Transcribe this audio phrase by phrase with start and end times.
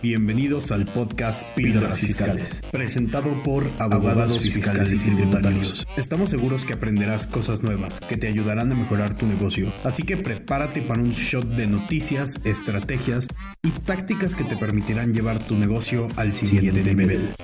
[0.00, 5.88] Bienvenidos al podcast Píldoras Fiscales, presentado por abogados fiscales y tributarios.
[5.96, 10.16] Estamos seguros que aprenderás cosas nuevas que te ayudarán a mejorar tu negocio, así que
[10.16, 13.26] prepárate para un shot de noticias, estrategias
[13.64, 17.34] y tácticas que te permitirán llevar tu negocio al siguiente nivel.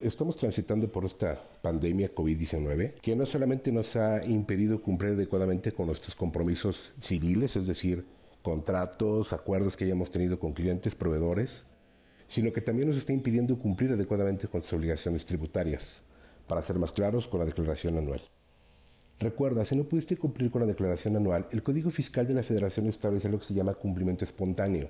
[0.00, 5.86] Estamos transitando por esta pandemia COVID-19 que no solamente nos ha impedido cumplir adecuadamente con
[5.86, 8.17] nuestros compromisos civiles, es decir,
[8.48, 11.66] contratos, acuerdos que hayamos tenido con clientes, proveedores,
[12.28, 16.00] sino que también nos está impidiendo cumplir adecuadamente con sus obligaciones tributarias,
[16.46, 18.22] para ser más claros, con la declaración anual.
[19.20, 22.86] Recuerda, si no pudiste cumplir con la declaración anual, el Código Fiscal de la Federación
[22.86, 24.88] establece lo que se llama cumplimiento espontáneo.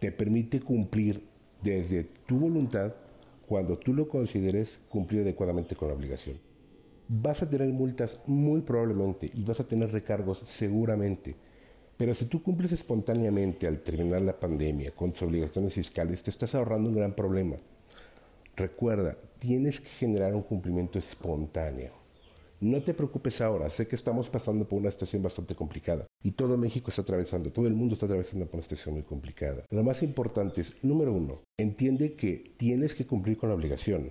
[0.00, 1.28] Te permite cumplir
[1.62, 2.92] desde tu voluntad
[3.46, 6.38] cuando tú lo consideres cumplir adecuadamente con la obligación.
[7.06, 11.36] Vas a tener multas muy probablemente y vas a tener recargos seguramente
[12.00, 16.54] pero si tú cumples espontáneamente al terminar la pandemia con tus obligaciones fiscales, te estás
[16.54, 17.56] ahorrando un gran problema.
[18.56, 21.92] Recuerda, tienes que generar un cumplimiento espontáneo.
[22.58, 26.56] No te preocupes ahora, sé que estamos pasando por una situación bastante complicada y todo
[26.56, 29.66] México está atravesando, todo el mundo está atravesando por una situación muy complicada.
[29.68, 34.10] Lo más importante es, número uno, entiende que tienes que cumplir con la obligación.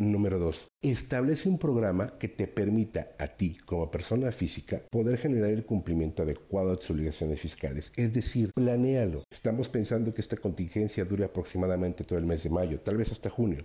[0.00, 5.50] Número dos, establece un programa que te permita a ti, como persona física, poder generar
[5.50, 7.92] el cumplimiento adecuado de tus obligaciones fiscales.
[7.96, 9.24] Es decir, planéalo.
[9.28, 13.28] Estamos pensando que esta contingencia dure aproximadamente todo el mes de mayo, tal vez hasta
[13.28, 13.64] junio.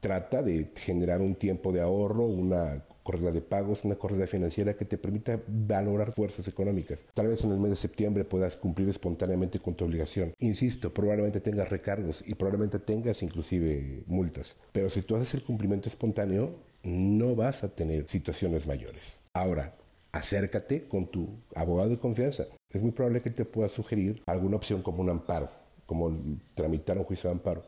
[0.00, 4.84] Trata de generar un tiempo de ahorro, una corrida de pagos, una corrida financiera que
[4.84, 7.04] te permita valorar fuerzas económicas.
[7.14, 10.34] Tal vez en el mes de septiembre puedas cumplir espontáneamente con tu obligación.
[10.38, 14.56] Insisto, probablemente tengas recargos y probablemente tengas inclusive multas.
[14.72, 19.18] Pero si tú haces el cumplimiento espontáneo, no vas a tener situaciones mayores.
[19.34, 19.74] Ahora,
[20.12, 22.46] acércate con tu abogado de confianza.
[22.70, 25.50] Es muy probable que te pueda sugerir alguna opción como un amparo,
[25.86, 27.62] como tramitar un juicio de amparo.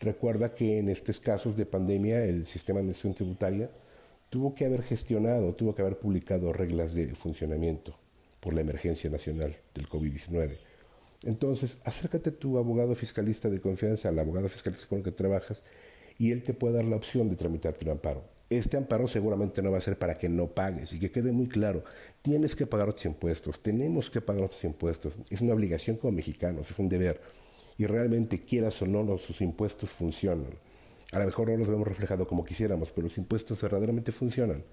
[0.00, 3.70] Recuerda que en estos casos de pandemia el sistema de administración tributaria
[4.30, 7.96] tuvo que haber gestionado, tuvo que haber publicado reglas de funcionamiento
[8.38, 10.56] por la emergencia nacional del COVID-19.
[11.24, 15.62] Entonces, acércate a tu abogado fiscalista de confianza, al abogado fiscalista con el que trabajas,
[16.18, 18.24] y él te puede dar la opción de tramitarte un amparo.
[18.48, 21.46] Este amparo seguramente no va a ser para que no pagues y que quede muy
[21.46, 21.84] claro,
[22.22, 26.70] tienes que pagar tus impuestos, tenemos que pagar nuestros impuestos, es una obligación como mexicanos,
[26.70, 27.20] es un deber.
[27.78, 30.50] Y realmente quieras o no, nuestros impuestos funcionan.
[31.12, 34.64] A lo mejor no los vemos reflejados como quisiéramos, pero los impuestos verdaderamente funcionan.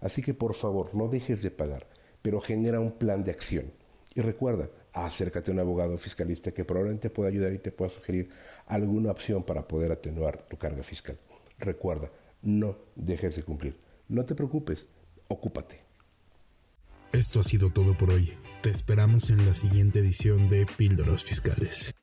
[0.00, 1.86] Así que por favor, no dejes de pagar,
[2.22, 3.72] pero genera un plan de acción.
[4.14, 8.30] Y recuerda, acércate a un abogado fiscalista que probablemente pueda ayudar y te pueda sugerir
[8.66, 11.18] alguna opción para poder atenuar tu carga fiscal.
[11.58, 12.10] Recuerda,
[12.42, 13.78] no dejes de cumplir.
[14.08, 14.86] No te preocupes,
[15.28, 15.80] ocúpate.
[17.12, 18.32] Esto ha sido todo por hoy.
[18.62, 21.96] Te esperamos en la siguiente edición de Píldoras Fiscales.